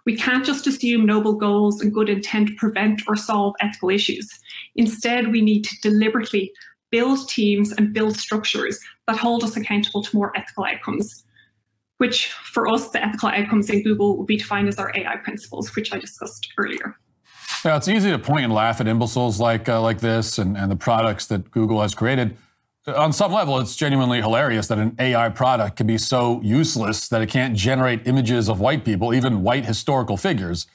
[0.07, 4.31] We can't just assume noble goals and good intent prevent or solve ethical issues.
[4.78, 6.50] Instead, we need to deliberately
[6.90, 11.24] build teams and build structures that hold us accountable to more ethical outcomes,
[11.98, 15.76] which for us, the ethical outcomes in Google will be defined as our AI principles,
[15.76, 16.96] which I discussed earlier.
[17.64, 20.70] Yeah, it's easy to point and laugh at imbeciles like uh, like this and, and
[20.70, 22.36] the products that Google has created
[22.96, 27.22] on some level, it's genuinely hilarious that an AI product can be so useless that
[27.22, 30.66] it can't generate images of white people, even white historical figures.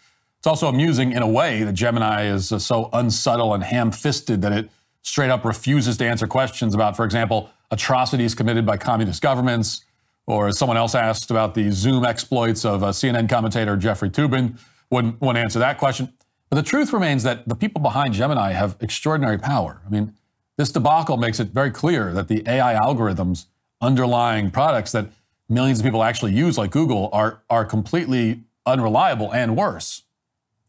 [0.44, 4.42] It's also amusing in a way that Gemini is uh, so unsubtle and ham fisted
[4.42, 4.70] that it
[5.02, 9.86] straight up refuses to answer questions about, for example, atrocities committed by communist governments,
[10.28, 14.60] or as someone else asked about the Zoom exploits of uh, CNN commentator Jeffrey Toobin,
[14.90, 16.12] wouldn't, wouldn't answer that question.
[16.50, 19.82] But the truth remains that the people behind Gemini have extraordinary power.
[19.88, 20.14] I mean,
[20.58, 23.46] this debacle makes it very clear that the AI algorithms
[23.80, 25.08] underlying products that
[25.48, 30.02] millions of people actually use, like Google, are, are completely unreliable and worse.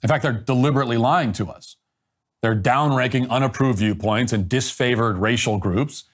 [0.05, 1.77] In fact, they're deliberately lying to us.
[2.43, 6.05] They're downranking unapproved viewpoints and disfavored racial groups,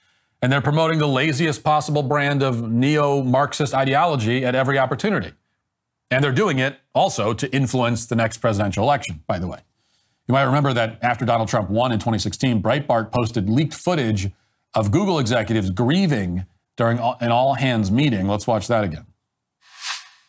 [0.41, 5.33] and they're promoting the laziest possible brand of neo Marxist ideology at every opportunity.
[6.09, 9.59] And they're doing it also to influence the next presidential election, by the way.
[10.29, 14.31] You might remember that after Donald Trump won in 2016, Breitbart posted leaked footage
[14.73, 16.45] of Google executives grieving
[16.77, 18.29] during an all hands meeting.
[18.29, 19.10] Let's watch that again.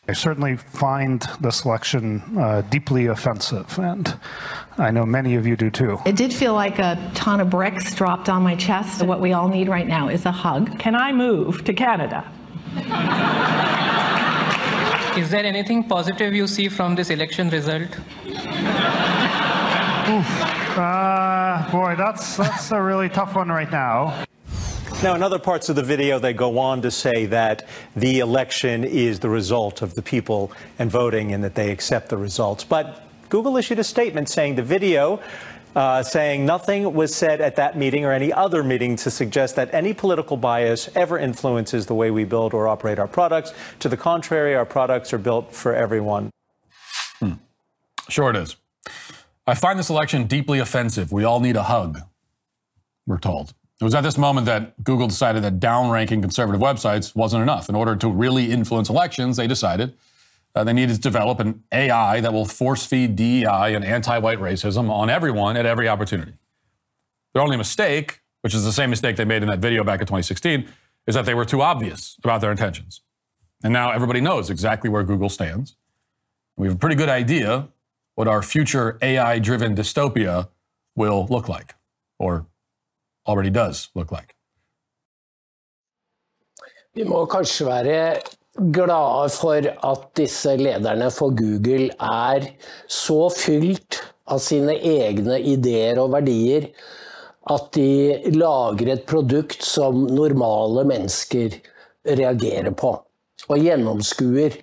[0.08, 4.12] I certainly find the selection uh, deeply offensive, and
[4.76, 6.00] I know many of you do too.
[6.04, 9.04] It did feel like a ton of bricks dropped on my chest.
[9.04, 10.76] What we all need right now is a hug.
[10.80, 12.28] Can I move to Canada?
[15.16, 17.96] Is there anything positive you see from this election result?
[20.10, 20.30] Oof.
[20.76, 24.24] Uh, boy, that's that's a really tough one right now.
[25.02, 28.84] Now, in other parts of the video, they go on to say that the election
[28.84, 32.62] is the result of the people and voting and that they accept the results.
[32.62, 35.20] But Google issued a statement saying the video
[35.74, 39.72] uh, saying nothing was said at that meeting or any other meeting to suggest that
[39.74, 43.52] any political bias ever influences the way we build or operate our products.
[43.80, 46.30] To the contrary, our products are built for everyone.
[47.18, 47.32] Hmm.
[48.08, 48.54] Sure, it is.
[49.48, 51.10] I find this election deeply offensive.
[51.10, 51.98] We all need a hug,
[53.04, 53.54] we're told.
[53.82, 57.68] It was at this moment that Google decided that downranking conservative websites wasn't enough.
[57.68, 59.94] In order to really influence elections, they decided
[60.54, 64.38] uh, they needed to develop an AI that will force feed DEI and anti white
[64.38, 66.34] racism on everyone at every opportunity.
[67.34, 70.06] Their only mistake, which is the same mistake they made in that video back in
[70.06, 70.68] 2016,
[71.08, 73.00] is that they were too obvious about their intentions.
[73.64, 75.74] And now everybody knows exactly where Google stands.
[76.56, 77.66] We have a pretty good idea
[78.14, 80.50] what our future AI driven dystopia
[80.94, 81.74] will look like,
[82.20, 82.46] or
[83.26, 84.34] already does look like.
[86.92, 87.98] Vi må kanskje være
[88.74, 92.50] glade for at disse lederne for Google er
[92.90, 96.68] så fylt av sine egne ideer og verdier
[97.50, 101.56] at de lager et produkt som normale mennesker
[102.06, 102.92] reagerer på
[103.48, 104.54] og gjennomskuer.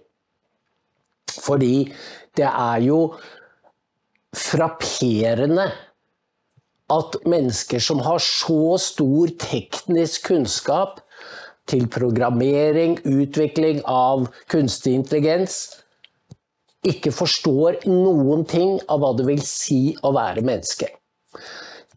[1.39, 1.89] Fordi
[2.37, 3.01] det er jo
[4.37, 5.67] frapperende
[6.89, 10.99] at mennesker som har så stor teknisk kunnskap
[11.69, 15.59] til programmering, utvikling av kunstig intelligens,
[16.87, 20.87] ikke forstår noen ting av hva det vil si å være menneske.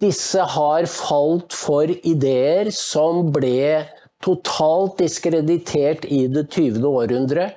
[0.02, 3.84] Disse har falt for ideer som ble
[4.22, 6.82] totalt diskreditert i det 20.
[6.86, 7.52] århundre.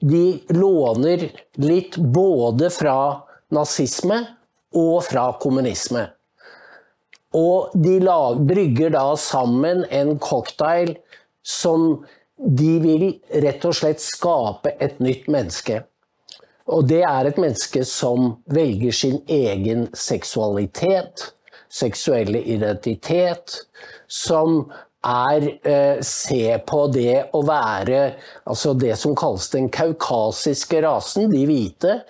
[0.00, 1.26] De låner
[1.60, 2.96] litt både fra
[3.52, 4.22] nazisme
[4.76, 6.06] og fra kommunisme.
[7.36, 10.96] Og de lag, brygger da sammen en cocktail
[11.46, 12.02] som
[12.40, 13.06] de vil
[13.44, 15.82] rett og slett skape et nytt menneske.
[16.70, 21.30] Og det er et menneske som velger sin egen seksualitet,
[21.70, 23.60] seksuelle identitet,
[24.06, 24.64] som
[25.06, 28.00] er eh, Se på det å være
[28.44, 32.00] altså det som kalles den kaukasiske rasen, de hvite,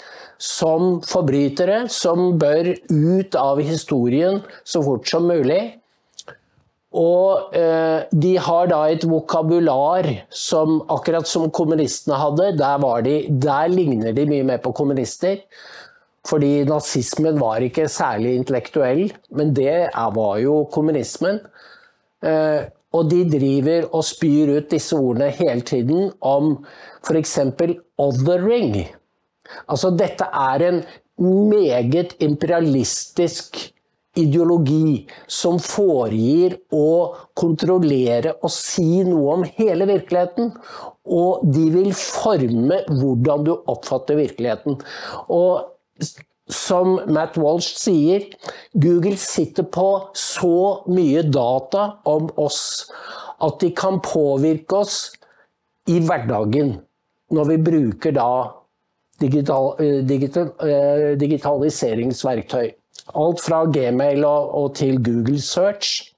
[0.40, 5.76] som forbrytere som bør ut av historien så fort som mulig.
[6.90, 12.48] Og eh, de har da et vokabular som akkurat som kommunistene hadde.
[12.58, 15.44] Der, de, der ligner de mye mer på kommunister.
[16.26, 21.38] Fordi nazismen var ikke særlig intellektuell, men det var jo kommunismen.
[22.26, 26.56] Eh, og de driver og spyr ut disse ordene hele tiden om
[27.06, 27.36] f.eks.
[27.98, 28.80] othering.
[29.70, 30.80] Altså dette er en
[31.20, 33.60] meget imperialistisk
[34.18, 40.50] ideologi som foregir å kontrollere og si noe om hele virkeligheten.
[41.06, 44.80] Og de vil forme hvordan du oppfatter virkeligheten.
[45.30, 45.70] Og
[46.54, 48.26] som Matt Walsh sier,
[48.74, 52.90] Google sitter på så mye data om oss
[53.40, 54.98] at de kan påvirke oss
[55.88, 56.76] i hverdagen
[57.34, 58.30] når vi bruker da
[59.22, 59.72] digital,
[60.08, 60.52] digital,
[61.20, 62.70] digitaliseringsverktøy.
[63.20, 66.10] Alt fra Gmail og, og til Google Search.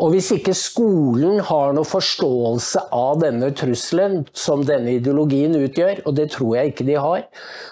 [0.00, 6.16] Og hvis ikke skolen har noe forståelse av denne trusselen som denne ideologien utgjør, og
[6.16, 7.26] det tror jeg ikke de har,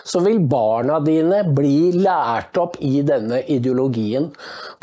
[0.04, 4.28] så vil barna dine bli lært opp i denne ideologien.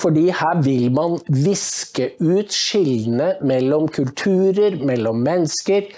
[0.02, 5.92] Fordi her vil man viske ut skillene mellom kulturer, mellom mennesker.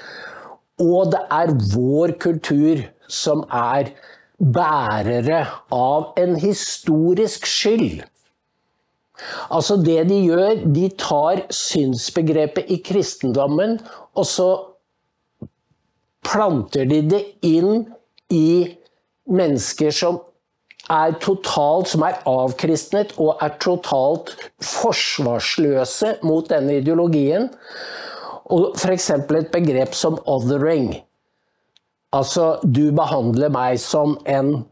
[0.83, 3.93] Og det er vår kultur som er
[4.37, 8.03] bærere av en historisk skyld.
[9.49, 13.77] Altså det de gjør, de tar synsbegrepet i kristendommen,
[14.17, 14.49] og så
[16.27, 17.85] planter de det inn
[18.33, 18.67] i
[19.27, 20.19] mennesker som
[20.91, 27.49] er totalt, som er avkristnet og er totalt forsvarsløse mot denne ideologien.
[28.47, 29.09] Og f.eks.
[29.11, 31.03] et begrep som 'othering'.
[32.13, 34.63] Altså, du behandler meg som en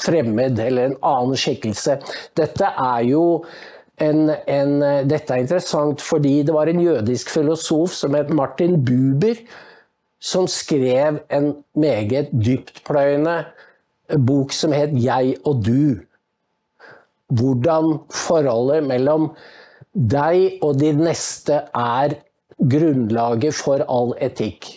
[0.00, 1.96] fremmed eller en annen skikkelse.
[2.36, 3.22] Dette er jo
[4.02, 4.72] en, en,
[5.08, 9.40] dette er interessant fordi det var en jødisk filosof som het Martin Buber,
[10.20, 13.38] som skrev en meget dyptpløyende
[14.26, 16.04] bok som het 'Jeg og du'.
[17.26, 19.30] Hvordan forholdet mellom
[19.96, 22.14] deg og de neste er
[22.56, 24.68] grunnlaget for all etikk.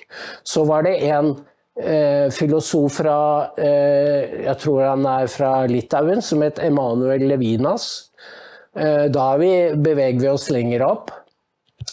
[0.44, 1.32] Så var det en
[1.80, 3.20] eh, filosof fra
[3.58, 8.09] eh, Jeg tror han er fra Litauen, som het Emanuel Levinas.
[8.80, 11.12] Eh, da vi, beveger vi oss lenger opp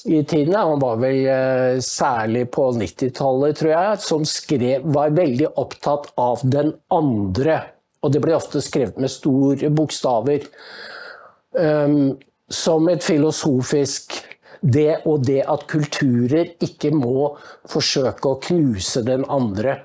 [0.05, 0.55] i tiden.
[0.55, 6.45] Han var vel eh, særlig på 90-tallet, tror jeg, som skrev, var veldig opptatt av
[6.47, 7.59] den andre.
[8.07, 10.47] Og det ble ofte skrevet med store bokstaver.
[11.57, 12.19] Um,
[12.53, 14.13] som et filosofisk
[14.63, 17.33] det og det at kulturer ikke må
[17.71, 19.79] forsøke å knuse den andre.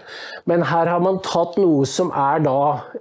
[0.49, 2.57] Men her har man tatt noe som er da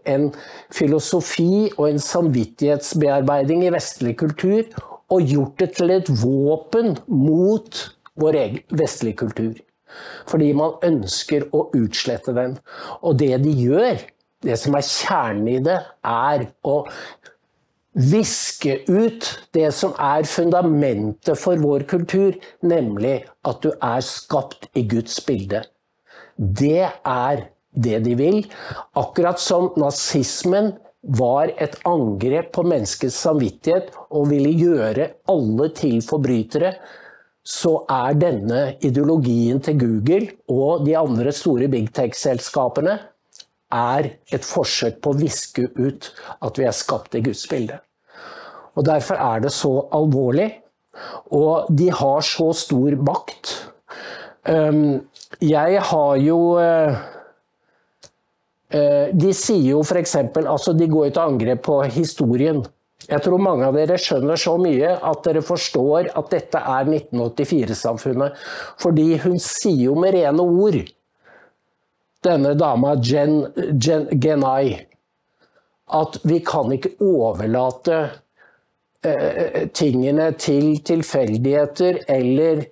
[0.09, 0.31] en
[0.75, 4.65] filosofi og en samvittighetsbearbeiding i vestlig kultur,
[5.11, 7.81] og gjort det til et våpen mot
[8.21, 9.57] vår egen vestlige kultur.
[10.31, 12.57] Fordi man ønsker å utslette den.
[13.03, 13.99] Og det de gjør,
[14.47, 16.77] det som er kjernen i det, er å
[17.97, 19.27] viske ut
[19.57, 25.65] det som er fundamentet for vår kultur, nemlig at du er skapt i Guds bilde.
[26.37, 28.45] Det er det de vil.
[28.99, 30.73] Akkurat som nazismen
[31.17, 36.75] var et angrep på menneskets samvittighet og ville gjøre alle til forbrytere,
[37.41, 42.99] så er denne ideologien til Google og de andre store big tech-selskapene
[43.75, 46.11] er et forsøk på å viske ut
[46.41, 47.79] at vi er skapt i Guds bilde.
[48.79, 50.51] Og Derfor er det så alvorlig.
[51.35, 53.53] Og de har så stor makt.
[55.41, 56.99] Jeg har jo uh,
[58.75, 60.17] uh, De sier jo f.eks.
[60.41, 62.63] Altså, de går til angrep på historien.
[63.11, 68.37] Jeg tror mange av dere skjønner så mye at dere forstår at dette er 1984-samfunnet.
[68.83, 70.83] Fordi hun sier jo med rene ord,
[72.25, 73.45] denne dama Jen,
[73.81, 74.87] Jen Genai,
[75.91, 77.97] at vi kan ikke overlate
[79.07, 82.65] eh, tingene til tilfeldigheter eller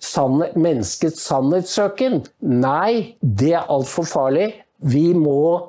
[0.00, 2.22] sannhet, menneskets sannhetssøken.
[2.40, 4.52] Nei, det er altfor farlig.
[4.80, 5.68] Vi må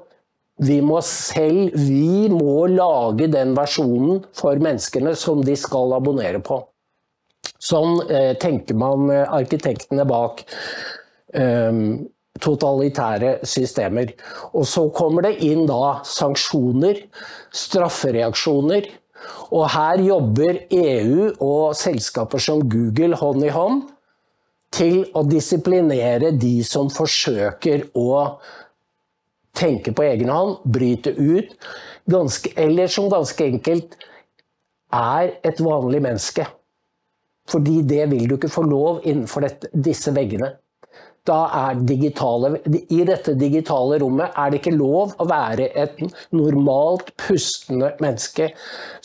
[0.62, 6.60] vi må selv vi må lage den versjonen for menneskene som de skal abonnere på.
[7.62, 10.44] Sånn eh, tenker man eh, arkitektene bak
[11.34, 11.82] eh,
[12.42, 14.14] totalitære systemer.
[14.54, 17.04] Og så kommer det inn da sanksjoner,
[17.54, 18.90] straffereaksjoner.
[19.54, 23.84] Og her jobber EU og selskaper som Google hånd i hånd
[24.72, 28.24] til å disiplinere de som forsøker å
[29.58, 31.52] tenke på egen hånd, bryte ut,
[32.10, 33.98] ganske, eller som ganske enkelt
[34.96, 36.48] er et vanlig menneske.
[37.52, 40.54] Fordi det vil du ikke få lov innenfor dette, disse veggene.
[41.30, 42.56] Da er digitale,
[42.90, 46.00] I dette digitale rommet er det ikke lov å være et
[46.34, 48.48] normalt pustende menneske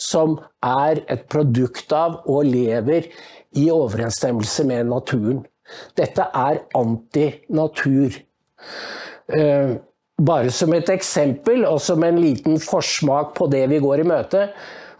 [0.01, 3.11] som er et produkt av og lever
[3.57, 5.43] i overensstemmelse med naturen.
[5.99, 8.17] Dette er antinatur.
[9.27, 9.77] Uh,
[10.17, 14.47] bare som et eksempel, og som en liten forsmak på det vi går i møte.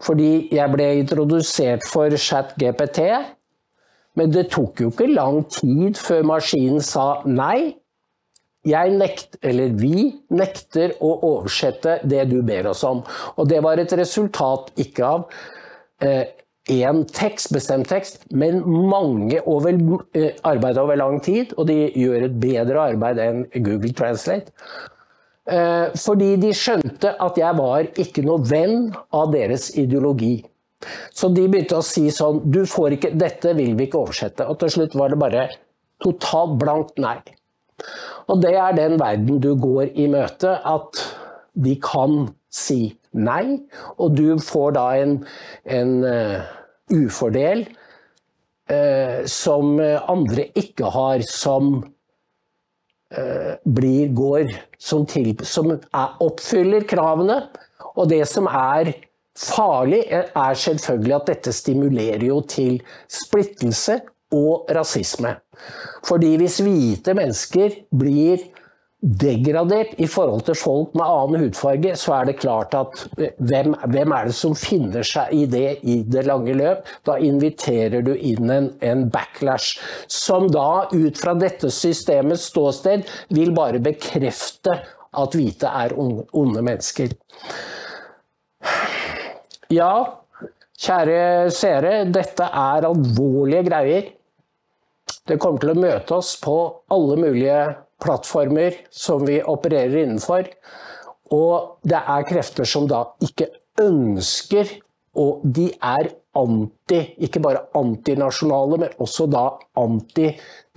[0.06, 3.00] Fordi jeg ble introdusert for ChatGPT,
[4.16, 7.76] men det tok jo ikke lang tid før maskinen sa nei.
[8.66, 13.04] Jeg nekt, eller vi nekter å oversette det du ber oss om.
[13.38, 15.28] Og det var et resultat ikke av
[16.04, 16.26] eh,
[16.68, 19.78] tekst, bestemt tekst, men mange over,
[20.12, 21.54] eh, arbeid over lang tid.
[21.56, 24.52] Og de gjør et bedre arbeid enn Google Translate.
[25.48, 30.44] Eh, fordi de skjønte at jeg var ikke noe venn av deres ideologi.
[31.10, 34.46] Så de begynte å si sånn Du får ikke Dette vil vi ikke oversette.
[34.46, 35.48] Og til slutt var det bare
[36.04, 37.18] totalt blankt nei.
[38.28, 41.02] Og det er den verden du går i møte, at
[41.58, 43.58] de kan si nei,
[43.98, 45.14] og du får da en,
[45.64, 46.46] en uh,
[46.94, 47.64] ufordel
[48.70, 57.40] uh, som andre ikke har, som uh, blir, går som, til, som er, oppfyller kravene.
[57.98, 58.92] Og det som er
[59.38, 64.00] farlig, er selvfølgelig at dette stimulerer jo til splittelse
[64.34, 65.36] og rasisme.
[66.06, 68.42] Fordi hvis hvite mennesker blir
[68.98, 73.76] degradert i forhold til folk med annen hudfarge, så er det klart at eh, hvem,
[73.86, 76.82] hvem, er det som finner seg i det i det lange løp?
[77.06, 79.78] Da inviterer du inn en, en backlash,
[80.10, 83.06] som da ut fra dette systemets ståsted
[83.38, 84.80] vil bare bekrefte
[85.18, 87.14] at hvite er onde, onde mennesker.
[89.68, 90.16] Ja,
[90.80, 94.06] kjære seere, dette er alvorlige greier.
[95.28, 96.54] Det kommer til å møte oss på
[96.94, 97.58] alle mulige
[98.00, 100.48] plattformer som vi opererer innenfor.
[101.36, 103.50] Og det er krefter som da ikke
[103.84, 104.72] ønsker,
[105.20, 109.50] og de er anti, ikke bare antinasjonale, men også da
[109.84, 110.30] anti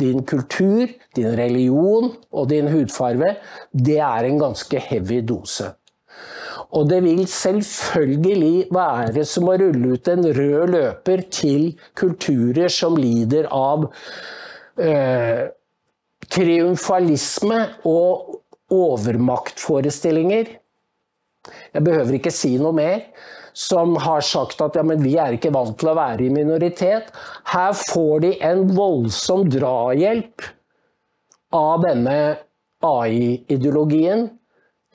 [0.04, 0.84] din kultur,
[1.16, 3.38] din religion og din hudfarve.
[3.72, 5.78] Det er en ganske heavy dose.
[6.72, 12.96] Og det vil selvfølgelig være som å rulle ut en rød løper til kulturer som
[13.00, 13.90] lider av
[14.80, 15.50] eh,
[16.32, 17.60] triumfalisme
[17.90, 18.40] og
[18.72, 20.56] overmaktforestillinger.
[21.74, 23.06] Jeg behøver ikke si noe mer.
[23.52, 27.10] Som har sagt at ja, vi er ikke vant til å være i minoritet.
[27.52, 30.46] Her får de en voldsom drahjelp
[31.52, 32.20] av denne
[32.88, 34.30] AI-ideologien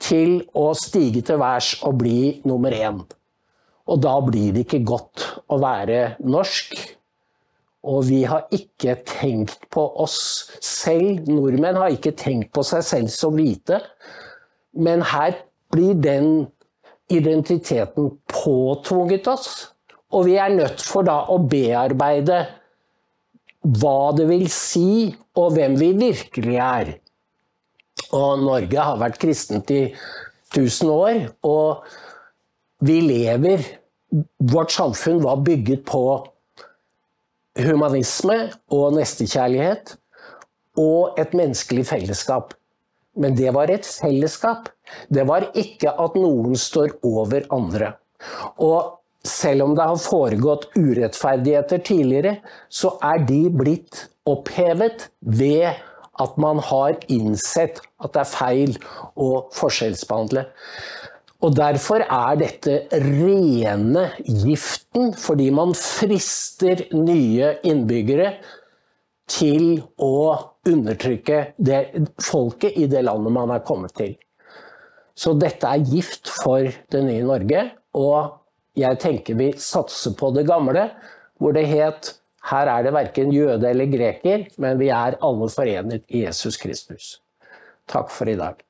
[0.01, 3.01] til å stige til værs og bli nummer én.
[3.87, 6.75] Og da blir det ikke godt å være norsk.
[7.87, 10.19] Og vi har ikke tenkt på oss
[10.59, 11.29] selv.
[11.31, 13.79] Nordmenn har ikke tenkt på seg selv som hvite.
[14.75, 15.39] Men her
[15.71, 16.47] blir den
[17.07, 19.49] identiteten påtvunget oss.
[20.11, 22.43] Og vi er nødt for da å bearbeide
[23.67, 26.93] hva det vil si, og hvem vi virkelig er.
[28.15, 29.81] Og Norge har vært kristent i
[30.53, 31.83] 1000 år, og
[32.87, 33.65] vi lever
[34.39, 35.99] Vårt samfunn var bygget på
[37.59, 38.37] humanisme
[38.71, 39.97] og nestekjærlighet
[40.79, 42.53] og et menneskelig fellesskap.
[43.17, 44.69] Men det var et fellesskap.
[45.09, 47.95] Det var ikke at noen står over andre.
[48.63, 48.93] Og
[49.27, 52.37] selv om det har foregått urettferdigheter tidligere,
[52.69, 55.73] så er de blitt opphevet ved
[56.21, 58.77] at man har innsett at det er feil
[59.15, 60.47] å forskjellsbehandle.
[61.45, 68.31] Og Derfor er dette rene giften, fordi man frister nye innbyggere
[69.29, 70.15] til å
[70.67, 71.81] undertrykke det,
[72.23, 74.15] folket i det landet man er kommet til.
[75.17, 77.63] Så dette er gift for det nye Norge.
[77.97, 78.33] Og
[78.77, 80.89] jeg tenker vi satser på det gamle,
[81.41, 82.15] hvor det het
[82.51, 87.09] her er det verken jøde eller greker, men vi er alle forenet i Jesus Kristus.
[87.87, 88.66] Takk for i dag.